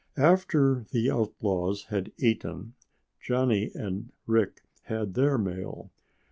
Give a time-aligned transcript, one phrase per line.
[0.17, 2.73] After the outlaws had eaten,
[3.21, 5.91] Johnny and Rick had their meal.